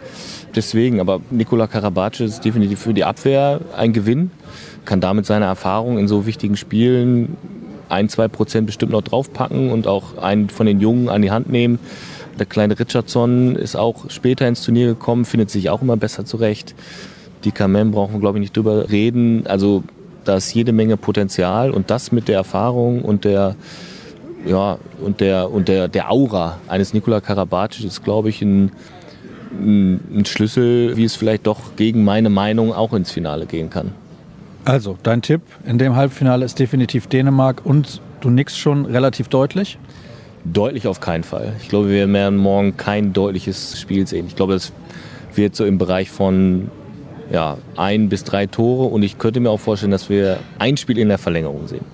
Deswegen, 0.56 1.00
aber 1.00 1.22
Nikola 1.32 1.68
Karabatic 1.68 2.28
ist 2.28 2.46
definitiv 2.46 2.80
für 2.80 2.94
die 2.94 3.04
Abwehr 3.04 3.62
ein 3.76 3.94
Gewinn, 3.94 4.32
kann 4.86 5.02
damit 5.02 5.26
seine 5.26 5.46
Erfahrung 5.46 5.98
in 5.98 6.08
so 6.08 6.26
wichtigen 6.26 6.58
Spielen 6.58 7.38
ein, 7.90 8.10
zwei 8.10 8.28
Prozent 8.28 8.66
bestimmt 8.66 8.92
noch 8.92 9.02
draufpacken 9.02 9.72
und 9.72 9.88
auch 9.88 10.18
einen 10.18 10.50
von 10.50 10.66
den 10.66 10.80
Jungen 10.80 11.10
an 11.10 11.22
die 11.22 11.32
Hand 11.32 11.50
nehmen. 11.50 11.80
Der 12.40 12.48
kleine 12.48 12.78
Richardson 12.78 13.56
ist 13.56 13.76
auch 13.76 14.10
später 14.10 14.48
ins 14.48 14.64
Turnier 14.64 14.88
gekommen, 14.88 15.26
findet 15.26 15.52
sich 15.52 15.70
auch 15.70 15.82
immer 15.82 15.98
besser 15.98 16.26
zurecht. 16.26 16.74
Die 17.44 17.52
Kamen 17.52 17.92
brauchen 17.92 18.14
wir, 18.14 18.20
glaube 18.20 18.38
ich, 18.38 18.42
nicht 18.42 18.58
drüber 18.58 18.90
reden. 18.90 19.46
Also 19.48 19.84
da 20.24 20.38
ist 20.38 20.54
jede 20.54 20.72
Menge 20.72 20.98
Potenzial 20.98 21.72
und 21.72 21.90
das 21.90 22.12
mit 22.12 22.28
der 22.28 22.36
Erfahrung 22.36 23.02
und 23.02 23.26
der 23.26 23.56
ja 24.46 24.78
und 25.02 25.22
der 25.22 25.52
und 25.52 25.68
der 25.68 25.88
der 25.88 26.12
Aura 26.12 26.60
eines 26.68 26.94
Nikola 26.94 27.22
Karabatic 27.22 27.86
ist, 27.86 28.04
glaube 28.04 28.30
ich, 28.30 28.42
ein, 28.42 28.72
ein 29.52 30.26
Schlüssel, 30.26 30.96
wie 30.98 31.04
es 31.04 31.16
vielleicht 31.16 31.48
doch 31.48 31.76
gegen 31.76 32.04
meine 32.04 32.30
Meinung 32.30 32.74
auch 32.74 32.94
ins 32.94 33.12
Finale 33.12 33.46
gehen 33.46 33.70
kann. 33.70 33.92
Also, 34.66 34.98
dein 35.04 35.22
Tipp 35.22 35.42
in 35.66 35.78
dem 35.78 35.96
Halbfinale 35.96 36.46
ist 36.46 36.58
definitiv 36.58 37.08
Dänemark 37.08 37.62
und 37.66 38.02
du 38.22 38.30
nickst 38.30 38.58
schon 38.58 38.86
relativ 38.86 39.28
deutlich? 39.28 39.78
Deutlich 40.46 40.88
auf 40.88 41.02
keinen 41.02 41.24
Fall. 41.24 41.54
Ich 41.62 41.70
glaube, 41.70 41.90
wir 41.90 42.12
werden 42.12 42.38
morgen 42.38 42.78
kein 42.78 43.12
deutliches 43.12 43.80
Spiel 43.80 44.08
sehen. 44.08 44.26
Ich 44.28 44.36
glaube, 44.36 44.54
das 44.54 44.72
wird 45.36 45.56
so 45.56 45.66
im 45.66 45.78
Bereich 45.78 46.10
von 46.10 46.70
ja, 47.32 47.58
ein 47.76 48.10
bis 48.10 48.24
drei 48.24 48.48
Tore 48.48 48.86
und 48.86 49.04
ich 49.04 49.18
könnte 49.18 49.40
mir 49.40 49.50
auch 49.50 49.60
vorstellen, 49.60 49.92
dass 49.92 50.10
wir 50.10 50.40
ein 50.60 50.78
Spiel 50.78 50.98
in 50.98 51.10
der 51.10 51.18
Verlängerung 51.18 51.68
sehen. 51.68 51.86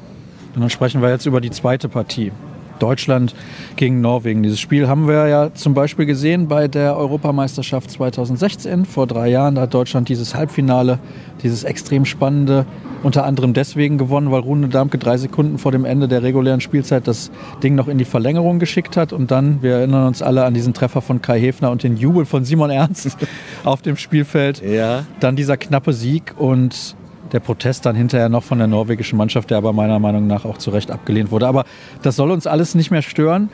Dann 0.56 0.70
sprechen 0.70 1.02
wir 1.02 1.10
jetzt 1.10 1.26
über 1.26 1.42
die 1.42 1.52
zweite 1.52 1.90
Partie. 1.90 2.32
Deutschland 2.80 3.36
gegen 3.76 4.02
Norwegen. 4.02 4.42
Dieses 4.42 4.60
Spiel 4.60 4.88
haben 4.88 5.08
wir 5.08 5.28
ja 5.28 5.54
zum 5.54 5.74
Beispiel 5.74 6.06
gesehen 6.06 6.48
bei 6.48 6.68
der 6.68 6.96
Europameisterschaft 6.98 7.92
2016. 7.92 8.86
Vor 8.86 9.06
drei 9.06 9.30
Jahren 9.30 9.56
da 9.56 9.62
hat 9.62 9.74
Deutschland 9.74 10.10
dieses 10.10 10.34
Halbfinale, 10.34 11.00
dieses 11.44 11.64
extrem 11.66 12.06
spannende 12.06 12.66
unter 13.04 13.26
anderem 13.26 13.54
deswegen 13.54 13.98
gewonnen, 13.98 14.32
weil 14.32 14.42
Rune 14.42 14.68
Darmke 14.68 14.98
drei 14.98 15.18
Sekunden 15.18 15.58
vor 15.58 15.72
dem 15.72 15.86
Ende 15.86 16.08
der 16.08 16.24
regulären 16.24 16.60
Spielzeit 16.60 17.08
das 17.08 17.32
Ding 17.64 17.76
noch 17.76 17.88
in 17.88 17.98
die 17.98 18.06
Verlängerung 18.06 18.60
geschickt 18.60 18.98
hat. 18.98 19.14
Und 19.14 19.32
dann, 19.32 19.62
wir 19.62 19.76
erinnern 19.76 20.08
uns 20.08 20.22
alle 20.22 20.44
an 20.44 20.54
diesen 20.54 20.74
Treffer 20.74 21.02
von 21.02 21.22
Kai 21.22 21.40
Hefner 21.40 21.72
und 21.72 21.84
den 21.84 21.98
Jubel 21.98 22.26
von 22.26 22.44
Simon 22.44 22.70
Ernst 22.70 23.18
auf 23.64 23.82
dem 23.82 23.98
Spielfeld. 23.98 24.62
Ja. 24.62 25.06
Dann 25.20 25.36
dieser 25.36 25.58
knappe 25.58 25.94
Sieg 25.94 26.34
und 26.38 26.96
der 27.32 27.40
Protest 27.40 27.86
dann 27.86 27.96
hinterher 27.96 28.30
noch 28.30 28.44
von 28.44 28.58
der 28.58 28.68
norwegischen 28.68 29.18
Mannschaft, 29.18 29.52
der 29.52 29.58
aber 29.58 29.74
meiner 29.74 30.00
Meinung 30.00 30.28
nach 30.28 30.46
auch 30.46 30.58
zu 30.58 30.72
Recht 30.72 30.92
abgelehnt 30.92 31.32
wurde. 31.32 31.48
Aber 31.48 31.66
das 32.02 32.16
soll 32.16 32.32
uns 32.32 32.48
alles 32.48 32.76
nicht 32.76 32.92
mehr 32.92 33.02
stören. 33.02 33.50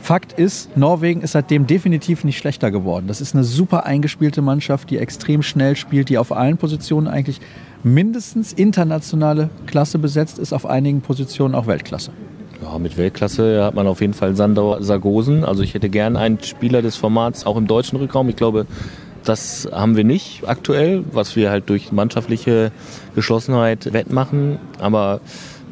Fakt 0.00 0.32
ist, 0.32 0.76
Norwegen 0.76 1.22
ist 1.22 1.32
seitdem 1.32 1.66
definitiv 1.66 2.22
nicht 2.22 2.38
schlechter 2.38 2.70
geworden. 2.70 3.08
Das 3.08 3.20
ist 3.20 3.34
eine 3.34 3.42
super 3.42 3.84
eingespielte 3.84 4.42
Mannschaft, 4.42 4.90
die 4.90 4.98
extrem 4.98 5.42
schnell 5.42 5.74
spielt, 5.74 6.08
die 6.08 6.18
auf 6.18 6.30
allen 6.30 6.56
Positionen 6.56 7.08
eigentlich 7.08 7.40
mindestens 7.82 8.52
internationale 8.52 9.50
Klasse 9.66 9.98
besetzt 9.98 10.38
ist, 10.38 10.52
auf 10.52 10.66
einigen 10.66 11.00
Positionen 11.00 11.54
auch 11.54 11.66
Weltklasse. 11.66 12.12
Ja, 12.62 12.78
mit 12.78 12.96
Weltklasse 12.96 13.64
hat 13.64 13.74
man 13.74 13.86
auf 13.86 14.00
jeden 14.00 14.14
Fall 14.14 14.34
Sandor 14.34 14.82
Sargosen. 14.82 15.44
Also 15.44 15.62
ich 15.62 15.74
hätte 15.74 15.88
gern 15.88 16.16
einen 16.16 16.42
Spieler 16.42 16.82
des 16.82 16.96
Formats 16.96 17.46
auch 17.46 17.56
im 17.56 17.66
deutschen 17.66 17.98
Rückraum. 17.98 18.28
Ich 18.28 18.36
glaube, 18.36 18.66
das 19.28 19.68
haben 19.70 19.96
wir 19.96 20.04
nicht 20.04 20.42
aktuell, 20.46 21.04
was 21.12 21.36
wir 21.36 21.50
halt 21.50 21.68
durch 21.68 21.92
mannschaftliche 21.92 22.72
Geschlossenheit 23.14 23.92
wettmachen. 23.92 24.58
Aber 24.78 25.20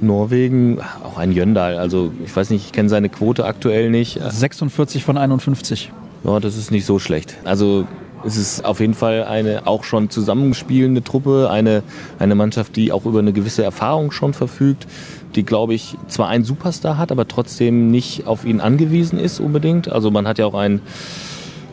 Norwegen, 0.01 0.79
auch 1.03 1.17
ein 1.17 1.33
Jöndal, 1.33 1.79
also 1.79 2.13
ich 2.25 2.35
weiß 2.35 2.51
nicht, 2.51 2.67
ich 2.67 2.73
kenne 2.73 2.89
seine 2.89 3.09
Quote 3.09 3.47
aktuell 3.47 3.91
nicht. 3.91 4.21
46 4.23 5.05
von 5.05 5.17
51. 5.17 5.91
Ja, 6.25 6.41
das 6.41 6.57
ist 6.57 6.71
nicht 6.71 6.85
so 6.85 6.99
schlecht. 6.99 7.37
Also 7.45 7.87
es 8.25 8.37
ist 8.37 8.65
auf 8.65 8.81
jeden 8.81 8.95
Fall 8.95 9.25
eine 9.25 9.67
auch 9.67 9.85
schon 9.85 10.11
zusammenspielende 10.11 11.03
Truppe, 11.03 11.49
eine, 11.51 11.83
eine 12.19 12.35
Mannschaft, 12.35 12.77
die 12.77 12.93
auch 12.93 13.07
über 13.07 13.21
eine 13.21 13.33
gewisse 13.33 13.63
Erfahrung 13.63 14.11
schon 14.11 14.35
verfügt, 14.35 14.87
die, 15.35 15.45
glaube 15.45 15.75
ich, 15.75 15.97
zwar 16.09 16.29
einen 16.29 16.45
Superstar 16.45 16.99
hat, 16.99 17.13
aber 17.13 17.29
trotzdem 17.29 17.91
nicht 17.91 18.27
auf 18.27 18.45
ihn 18.45 18.61
angewiesen 18.61 19.19
ist 19.19 19.39
unbedingt. 19.39 19.91
Also 19.91 20.11
man 20.11 20.27
hat 20.27 20.39
ja 20.39 20.47
auch 20.47 20.55
einen 20.55 20.81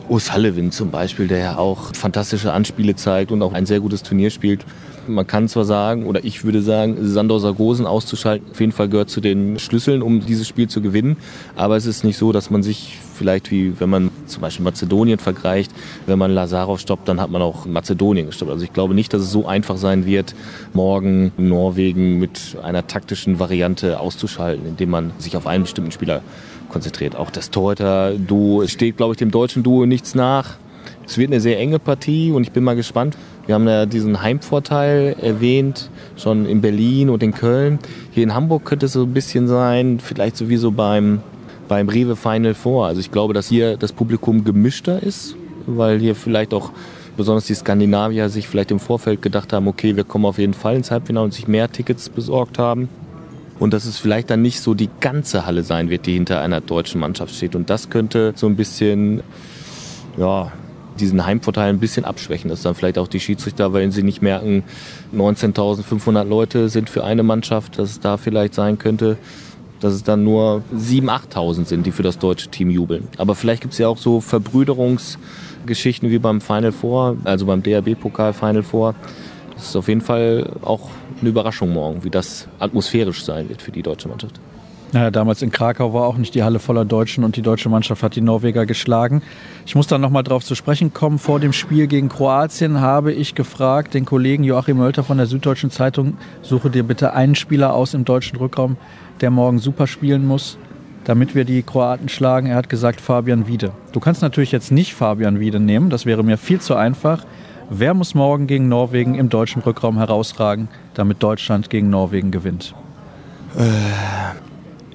O'Sullivan 0.08 0.70
zum 0.70 0.90
Beispiel, 0.90 1.28
der 1.28 1.38
ja 1.38 1.58
auch 1.58 1.94
fantastische 1.94 2.52
Anspiele 2.52 2.94
zeigt 2.96 3.32
und 3.32 3.42
auch 3.42 3.52
ein 3.52 3.66
sehr 3.66 3.80
gutes 3.80 4.02
Turnier 4.02 4.30
spielt. 4.30 4.64
Man 5.06 5.26
kann 5.26 5.48
zwar 5.48 5.64
sagen, 5.64 6.06
oder 6.06 6.24
ich 6.24 6.44
würde 6.44 6.62
sagen, 6.62 6.96
Sandor 7.02 7.38
Sargosen 7.38 7.86
auszuschalten, 7.86 8.50
auf 8.50 8.60
jeden 8.60 8.72
Fall 8.72 8.88
gehört 8.88 9.10
zu 9.10 9.20
den 9.20 9.58
Schlüsseln, 9.58 10.00
um 10.00 10.24
dieses 10.24 10.48
Spiel 10.48 10.68
zu 10.68 10.80
gewinnen. 10.80 11.16
Aber 11.56 11.76
es 11.76 11.84
ist 11.84 12.04
nicht 12.04 12.16
so, 12.16 12.32
dass 12.32 12.50
man 12.50 12.62
sich 12.62 12.98
vielleicht 13.14 13.50
wie, 13.50 13.78
wenn 13.80 13.90
man 13.90 14.10
zum 14.26 14.40
Beispiel 14.40 14.64
Mazedonien 14.64 15.18
vergleicht, 15.18 15.72
wenn 16.06 16.18
man 16.18 16.30
Lazarov 16.30 16.80
stoppt, 16.80 17.08
dann 17.08 17.20
hat 17.20 17.30
man 17.30 17.42
auch 17.42 17.66
Mazedonien 17.66 18.26
gestoppt. 18.26 18.50
Also 18.50 18.64
ich 18.64 18.72
glaube 18.72 18.94
nicht, 18.94 19.12
dass 19.12 19.22
es 19.22 19.30
so 19.30 19.46
einfach 19.46 19.76
sein 19.76 20.06
wird, 20.06 20.34
morgen 20.72 21.32
Norwegen 21.36 22.18
mit 22.18 22.56
einer 22.62 22.86
taktischen 22.86 23.38
Variante 23.38 24.00
auszuschalten, 24.00 24.66
indem 24.66 24.90
man 24.90 25.12
sich 25.18 25.36
auf 25.36 25.46
einen 25.46 25.64
bestimmten 25.64 25.92
Spieler 25.92 26.22
konzentriert. 26.74 27.16
Auch 27.16 27.30
das 27.30 27.50
Torhüter-Duo 27.50 28.66
steht, 28.66 28.98
glaube 28.98 29.14
ich, 29.14 29.18
dem 29.18 29.30
deutschen 29.30 29.62
Duo 29.62 29.86
nichts 29.86 30.14
nach. 30.14 30.56
Es 31.06 31.16
wird 31.16 31.30
eine 31.30 31.40
sehr 31.40 31.58
enge 31.58 31.78
Partie 31.78 32.32
und 32.32 32.42
ich 32.42 32.50
bin 32.50 32.64
mal 32.64 32.76
gespannt. 32.76 33.16
Wir 33.46 33.54
haben 33.54 33.68
ja 33.68 33.86
diesen 33.86 34.22
Heimvorteil 34.22 35.16
erwähnt, 35.20 35.90
schon 36.16 36.46
in 36.46 36.60
Berlin 36.60 37.10
und 37.10 37.22
in 37.22 37.32
Köln. 37.32 37.78
Hier 38.10 38.24
in 38.24 38.34
Hamburg 38.34 38.64
könnte 38.64 38.86
es 38.86 38.92
so 38.92 39.04
ein 39.04 39.12
bisschen 39.12 39.46
sein, 39.46 40.00
vielleicht 40.00 40.36
sowieso 40.36 40.72
beim, 40.72 41.20
beim 41.68 41.88
Rewe 41.88 42.16
Final 42.16 42.54
Four. 42.54 42.86
Also 42.86 43.00
ich 43.00 43.12
glaube, 43.12 43.34
dass 43.34 43.48
hier 43.48 43.76
das 43.76 43.92
Publikum 43.92 44.44
gemischter 44.44 45.02
ist, 45.02 45.36
weil 45.66 46.00
hier 46.00 46.16
vielleicht 46.16 46.52
auch 46.52 46.72
besonders 47.16 47.46
die 47.46 47.54
Skandinavier 47.54 48.28
sich 48.30 48.48
vielleicht 48.48 48.72
im 48.72 48.80
Vorfeld 48.80 49.22
gedacht 49.22 49.52
haben, 49.52 49.68
okay, 49.68 49.94
wir 49.94 50.04
kommen 50.04 50.24
auf 50.24 50.38
jeden 50.38 50.54
Fall 50.54 50.74
ins 50.74 50.90
Halbfinale 50.90 51.24
und 51.24 51.34
sich 51.34 51.46
mehr 51.46 51.70
Tickets 51.70 52.08
besorgt 52.08 52.58
haben. 52.58 52.88
Und 53.58 53.72
dass 53.72 53.84
es 53.84 53.98
vielleicht 53.98 54.30
dann 54.30 54.42
nicht 54.42 54.60
so 54.60 54.74
die 54.74 54.90
ganze 55.00 55.46
Halle 55.46 55.62
sein 55.62 55.90
wird, 55.90 56.06
die 56.06 56.14
hinter 56.14 56.40
einer 56.40 56.60
deutschen 56.60 57.00
Mannschaft 57.00 57.34
steht. 57.34 57.54
Und 57.54 57.70
das 57.70 57.88
könnte 57.88 58.32
so 58.36 58.46
ein 58.46 58.56
bisschen, 58.56 59.22
ja, 60.16 60.52
diesen 60.98 61.24
Heimvorteil 61.26 61.70
ein 61.70 61.80
bisschen 61.80 62.04
abschwächen, 62.04 62.50
dass 62.50 62.62
dann 62.62 62.74
vielleicht 62.74 62.98
auch 62.98 63.08
die 63.08 63.20
Schiedsrichter, 63.20 63.72
weil 63.72 63.90
sie 63.92 64.02
nicht 64.02 64.22
merken, 64.22 64.64
19.500 65.14 66.24
Leute 66.24 66.68
sind 66.68 66.90
für 66.90 67.04
eine 67.04 67.22
Mannschaft, 67.22 67.78
dass 67.78 67.90
es 67.90 68.00
da 68.00 68.16
vielleicht 68.16 68.54
sein 68.54 68.78
könnte, 68.78 69.16
dass 69.80 69.92
es 69.92 70.02
dann 70.02 70.24
nur 70.24 70.62
7.000, 70.74 71.30
8.000 71.32 71.64
sind, 71.66 71.86
die 71.86 71.92
für 71.92 72.02
das 72.02 72.18
deutsche 72.18 72.48
Team 72.48 72.70
jubeln. 72.70 73.08
Aber 73.18 73.34
vielleicht 73.34 73.62
gibt 73.62 73.74
es 73.74 73.78
ja 73.78 73.88
auch 73.88 73.98
so 73.98 74.20
Verbrüderungsgeschichten 74.20 76.10
wie 76.10 76.18
beim 76.18 76.40
Final 76.40 76.72
Four, 76.72 77.16
also 77.24 77.46
beim 77.46 77.62
DRB-Pokal 77.62 78.32
Final 78.32 78.62
Four. 78.62 78.94
Das 79.56 79.68
ist 79.68 79.76
auf 79.76 79.88
jeden 79.88 80.00
Fall 80.00 80.50
auch 80.62 80.90
eine 81.20 81.30
Überraschung 81.30 81.72
morgen, 81.72 82.04
wie 82.04 82.10
das 82.10 82.48
atmosphärisch 82.58 83.24
sein 83.24 83.48
wird 83.48 83.62
für 83.62 83.72
die 83.72 83.82
deutsche 83.82 84.08
Mannschaft. 84.08 84.40
Naja, 84.94 85.10
damals 85.10 85.42
in 85.42 85.50
Krakau 85.50 85.92
war 85.92 86.04
auch 86.04 86.16
nicht 86.16 86.36
die 86.36 86.44
Halle 86.44 86.60
voller 86.60 86.84
Deutschen 86.84 87.24
und 87.24 87.34
die 87.34 87.42
deutsche 87.42 87.68
Mannschaft 87.68 88.04
hat 88.04 88.14
die 88.14 88.20
Norweger 88.20 88.64
geschlagen. 88.64 89.22
Ich 89.66 89.74
muss 89.74 89.88
dann 89.88 90.00
nochmal 90.00 90.22
darauf 90.22 90.44
zu 90.44 90.54
sprechen 90.54 90.94
kommen. 90.94 91.18
Vor 91.18 91.40
dem 91.40 91.52
Spiel 91.52 91.88
gegen 91.88 92.08
Kroatien 92.08 92.80
habe 92.80 93.12
ich 93.12 93.34
gefragt, 93.34 93.94
den 93.94 94.04
Kollegen 94.04 94.44
Joachim 94.44 94.76
Mölter 94.76 95.02
von 95.02 95.16
der 95.16 95.26
Süddeutschen 95.26 95.72
Zeitung, 95.72 96.16
suche 96.42 96.70
dir 96.70 96.84
bitte 96.84 97.12
einen 97.12 97.34
Spieler 97.34 97.74
aus 97.74 97.92
im 97.94 98.04
deutschen 98.04 98.38
Rückraum, 98.38 98.76
der 99.20 99.30
morgen 99.30 99.58
super 99.58 99.88
spielen 99.88 100.28
muss, 100.28 100.58
damit 101.02 101.34
wir 101.34 101.44
die 101.44 101.64
Kroaten 101.64 102.08
schlagen. 102.08 102.46
Er 102.46 102.54
hat 102.54 102.68
gesagt 102.68 103.00
Fabian 103.00 103.48
Wiede. 103.48 103.72
Du 103.90 103.98
kannst 103.98 104.22
natürlich 104.22 104.52
jetzt 104.52 104.70
nicht 104.70 104.94
Fabian 104.94 105.40
Wiede 105.40 105.58
nehmen, 105.58 105.90
das 105.90 106.06
wäre 106.06 106.22
mir 106.22 106.38
viel 106.38 106.60
zu 106.60 106.76
einfach. 106.76 107.26
Wer 107.70 107.94
muss 107.94 108.14
morgen 108.14 108.46
gegen 108.46 108.68
Norwegen 108.68 109.14
im 109.14 109.30
deutschen 109.30 109.62
Rückraum 109.62 109.96
herausragen, 109.96 110.68
damit 110.92 111.22
Deutschland 111.22 111.70
gegen 111.70 111.88
Norwegen 111.88 112.30
gewinnt? 112.30 112.74
Äh, 113.56 113.62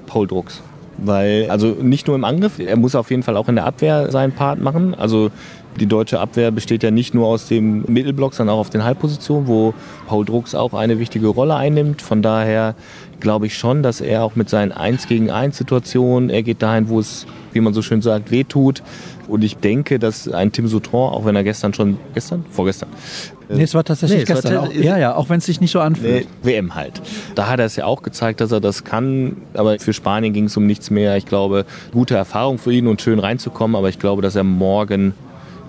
Paul 0.05 0.27
Drucks. 0.27 0.61
Weil, 0.97 1.49
also 1.49 1.67
nicht 1.67 2.07
nur 2.07 2.15
im 2.15 2.23
Angriff, 2.23 2.59
er 2.59 2.77
muss 2.77 2.93
auf 2.93 3.09
jeden 3.09 3.23
Fall 3.23 3.37
auch 3.37 3.47
in 3.47 3.55
der 3.55 3.65
Abwehr 3.65 4.11
seinen 4.11 4.33
Part 4.33 4.59
machen. 4.59 4.93
Also 4.93 5.31
die 5.79 5.85
deutsche 5.87 6.19
Abwehr 6.19 6.51
besteht 6.51 6.83
ja 6.83 6.91
nicht 6.91 7.13
nur 7.13 7.27
aus 7.27 7.47
dem 7.47 7.85
Mittelblock, 7.87 8.33
sondern 8.33 8.55
auch 8.55 8.59
auf 8.59 8.69
den 8.69 8.83
Halbpositionen, 8.83 9.47
wo 9.47 9.73
Paul 10.07 10.25
Drucks 10.25 10.55
auch 10.55 10.73
eine 10.73 10.99
wichtige 10.99 11.27
Rolle 11.27 11.55
einnimmt. 11.55 12.01
Von 12.01 12.21
daher 12.21 12.75
glaube 13.19 13.47
ich 13.47 13.57
schon, 13.57 13.81
dass 13.81 14.01
er 14.01 14.23
auch 14.23 14.35
mit 14.35 14.49
seinen 14.49 14.71
1 14.71 15.07
gegen 15.07 15.31
1 15.31 15.57
Situationen, 15.57 16.29
er 16.29 16.43
geht 16.43 16.61
dahin, 16.61 16.89
wo 16.89 16.99
es, 16.99 17.25
wie 17.53 17.61
man 17.61 17.73
so 17.73 17.81
schön 17.81 18.01
sagt, 18.01 18.29
wehtut. 18.29 18.83
Und 19.29 19.43
ich 19.43 19.57
denke, 19.57 19.99
dass 19.99 20.27
ein 20.27 20.51
Tim 20.51 20.67
Souton, 20.67 21.13
auch 21.13 21.25
wenn 21.25 21.35
er 21.35 21.43
gestern 21.43 21.73
schon, 21.73 21.97
gestern? 22.13 22.45
Vorgestern, 22.49 22.89
Nee, 23.51 23.63
es 23.63 23.73
war 23.73 23.83
tatsächlich 23.83 24.19
nee, 24.19 24.25
gestern. 24.25 24.55
War 24.55 24.63
auch, 24.63 24.73
ja, 24.73 24.97
ja, 24.97 25.15
auch 25.15 25.29
wenn 25.29 25.39
es 25.39 25.45
sich 25.45 25.59
nicht 25.59 25.71
so 25.71 25.79
anfühlt. 25.79 26.27
Nee, 26.43 26.53
WM 26.53 26.75
halt. 26.75 27.01
Da 27.33 27.47
hat 27.47 27.59
er 27.59 27.65
es 27.65 27.75
ja 27.75 27.85
auch 27.85 28.03
gezeigt, 28.03 28.41
dass 28.41 28.51
er 28.51 28.61
das 28.61 28.83
kann. 28.83 29.37
Aber 29.55 29.79
für 29.79 29.91
Spanien 29.91 30.33
ging 30.33 30.45
es 30.45 30.55
um 30.55 30.67
nichts 30.67 30.91
mehr. 30.91 31.17
Ich 31.17 31.25
glaube, 31.25 31.65
gute 31.91 32.15
Erfahrung 32.15 32.59
für 32.59 32.71
ihn 32.71 32.85
und 32.85 33.01
schön 33.01 33.17
reinzukommen. 33.17 33.75
Aber 33.75 33.89
ich 33.89 33.97
glaube, 33.97 34.21
dass 34.21 34.35
er 34.35 34.43
morgen 34.43 35.13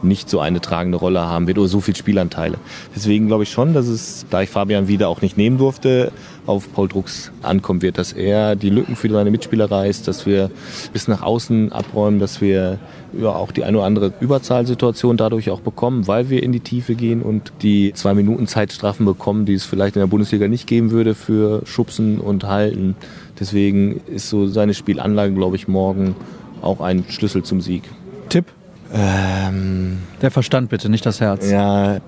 nicht 0.03 0.31
so 0.31 0.41
eine 0.41 0.61
tragende 0.61 0.99
Rolle 0.99 1.21
haben 1.21 1.47
wird 1.47 1.59
oder 1.59 1.69
so 1.69 1.81
viel 1.81 1.97
Spielanteile. 1.97 2.59
Deswegen 2.95 3.27
glaube 3.27 3.43
ich 3.43 3.51
schon, 3.51 3.75
dass 3.75 3.87
es, 3.87 4.27
da 4.31 4.43
ich 4.43 4.51
Fabian 4.51 4.89
wieder 4.89 5.09
auch 5.09 5.23
nicht 5.23 5.37
nehmen 5.37 5.59
durfte, 5.59 6.13
auf 6.47 6.73
Paul 6.73 6.89
Drucks 6.89 7.31
ankommen 7.43 7.83
wird, 7.83 7.99
dass 7.99 8.13
er 8.13 8.57
die 8.57 8.71
Lücken 8.71 8.97
für 8.97 9.09
seine 9.09 9.31
Mitspieler 9.31 9.71
reißt, 9.71 10.09
dass 10.09 10.27
wir 10.27 10.51
bis 10.93 11.07
nach 11.07 11.23
außen 11.23 11.73
abräumen, 11.73 12.19
dass 12.19 12.41
wir 12.41 12.79
ja, 13.19 13.29
auch 13.29 13.53
die 13.53 13.65
eine 13.65 13.79
oder 13.79 13.87
andere 13.87 14.13
Überzahlsituation 14.21 15.17
dadurch 15.17 15.51
auch 15.51 15.61
bekommen, 15.61 16.07
weil 16.07 16.31
wir 16.31 16.43
in 16.43 16.53
die 16.53 16.61
Tiefe 16.61 16.95
gehen 16.95 17.23
und 17.23 17.53
die 17.63 17.93
zwei 17.95 18.15
Minuten 18.15 18.47
Zeitstrafen 18.47 19.07
bekommen, 19.07 19.47
die 19.47 19.55
es 19.55 19.65
vielleicht 19.65 19.97
in 19.97 20.01
der 20.01 20.07
Bundesliga 20.07 20.49
nicht 20.49 20.67
geben 20.67 20.91
würde 20.91 21.15
für 21.15 21.63
Schubsen 21.67 22.19
und 22.19 22.45
Halten. 22.45 22.97
Deswegen 23.39 24.01
ist 24.07 24.29
so 24.29 24.47
seine 24.47 24.75
Spielanlage, 24.75 25.35
glaube 25.35 25.57
ich, 25.57 25.69
morgen 25.69 26.15
auch 26.63 26.81
ein 26.81 27.05
Schlüssel 27.09 27.43
zum 27.43 27.61
Sieg. 27.61 27.85
Tipp? 28.29 28.47
Ähm, 28.93 29.99
der 30.23 30.31
Verstand 30.31 30.69
bitte, 30.69 30.89
nicht 30.89 31.07
das 31.07 31.21
Herz. 31.21 31.51
Ja, 31.51 32.01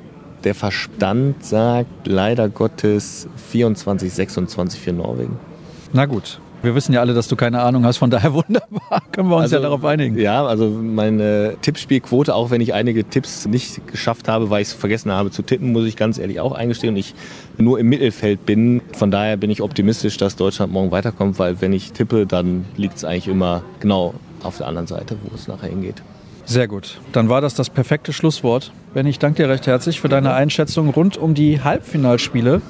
der 0.44 0.54
Verstand 0.54 1.44
sagt 1.44 2.06
leider 2.06 2.48
Gottes 2.48 3.28
24, 3.50 4.12
26 4.12 4.80
für 4.80 4.92
Norwegen. 4.92 5.38
Na 5.92 6.06
gut. 6.06 6.40
Wir 6.62 6.76
wissen 6.76 6.92
ja 6.92 7.00
alle, 7.00 7.12
dass 7.12 7.26
du 7.26 7.34
keine 7.34 7.60
Ahnung 7.60 7.84
hast, 7.84 7.96
von 7.96 8.10
daher 8.10 8.32
wunderbar. 8.34 9.02
Können 9.10 9.28
wir 9.28 9.36
uns 9.36 9.44
also, 9.44 9.56
ja 9.56 9.62
darauf 9.62 9.84
einigen. 9.84 10.16
Ja, 10.16 10.46
also 10.46 10.68
meine 10.70 11.56
Tippspielquote, 11.60 12.34
auch 12.34 12.50
wenn 12.50 12.60
ich 12.60 12.72
einige 12.72 13.04
Tipps 13.04 13.46
nicht 13.46 13.86
geschafft 13.88 14.28
habe, 14.28 14.48
weil 14.48 14.62
ich 14.62 14.68
es 14.68 14.74
vergessen 14.74 15.10
habe 15.10 15.32
zu 15.32 15.42
tippen, 15.42 15.72
muss 15.72 15.86
ich 15.86 15.96
ganz 15.96 16.18
ehrlich 16.18 16.38
auch 16.38 16.52
eingestehen 16.52 16.94
und 16.94 17.00
ich 17.00 17.14
nur 17.58 17.80
im 17.80 17.88
Mittelfeld 17.88 18.46
bin. 18.46 18.80
Von 18.92 19.10
daher 19.10 19.36
bin 19.36 19.50
ich 19.50 19.60
optimistisch, 19.60 20.16
dass 20.18 20.36
Deutschland 20.36 20.72
morgen 20.72 20.92
weiterkommt, 20.92 21.38
weil 21.40 21.60
wenn 21.60 21.72
ich 21.72 21.92
tippe, 21.92 22.26
dann 22.26 22.64
liegt 22.76 22.96
es 22.96 23.04
eigentlich 23.04 23.26
immer 23.26 23.64
genau 23.80 24.14
auf 24.44 24.58
der 24.58 24.68
anderen 24.68 24.86
Seite, 24.86 25.16
wo 25.24 25.34
es 25.34 25.48
nachher 25.48 25.68
hingeht. 25.68 26.02
Sehr 26.44 26.68
gut. 26.68 27.00
Dann 27.12 27.28
war 27.28 27.40
das 27.40 27.54
das 27.54 27.70
perfekte 27.70 28.12
Schlusswort. 28.12 28.72
Benny, 28.94 29.10
ich 29.10 29.18
danke 29.18 29.42
dir 29.42 29.48
recht 29.48 29.66
herzlich 29.66 30.00
für 30.00 30.08
deine 30.08 30.34
Einschätzung 30.34 30.90
rund 30.90 31.16
um 31.16 31.34
die 31.34 31.62
Halbfinalspiele. 31.62 32.60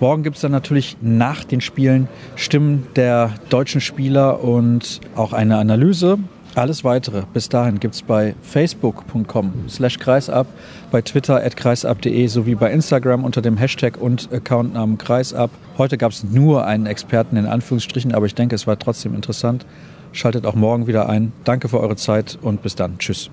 Morgen 0.00 0.22
gibt 0.22 0.36
es 0.36 0.42
dann 0.42 0.52
natürlich 0.52 0.96
nach 1.00 1.42
den 1.42 1.60
Spielen 1.60 2.08
Stimmen 2.36 2.86
der 2.94 3.34
deutschen 3.48 3.80
Spieler 3.80 4.44
und 4.44 5.00
auch 5.16 5.32
eine 5.32 5.58
Analyse. 5.58 6.18
Alles 6.54 6.82
weitere 6.82 7.22
bis 7.32 7.48
dahin 7.48 7.78
gibt 7.78 7.94
es 7.94 8.02
bei 8.02 8.34
facebook.com 8.42 9.68
slash 9.68 9.98
kreisab, 9.98 10.46
bei 10.90 11.02
twitter 11.02 11.44
at 11.44 11.56
kreisab.de 11.56 12.26
sowie 12.26 12.54
bei 12.54 12.72
Instagram 12.72 13.24
unter 13.24 13.42
dem 13.42 13.56
Hashtag 13.56 13.96
und 13.96 14.32
Accountnamen 14.32 14.98
kreisab. 14.98 15.50
Heute 15.76 15.98
gab 15.98 16.12
es 16.12 16.24
nur 16.24 16.64
einen 16.64 16.86
Experten 16.86 17.36
in 17.36 17.46
Anführungsstrichen, 17.46 18.14
aber 18.14 18.26
ich 18.26 18.34
denke, 18.34 18.54
es 18.54 18.66
war 18.66 18.78
trotzdem 18.78 19.14
interessant. 19.14 19.66
Schaltet 20.12 20.46
auch 20.46 20.54
morgen 20.54 20.86
wieder 20.86 21.08
ein. 21.08 21.32
Danke 21.44 21.68
für 21.68 21.80
eure 21.80 21.96
Zeit 21.96 22.38
und 22.40 22.62
bis 22.62 22.74
dann. 22.74 22.98
Tschüss. 22.98 23.30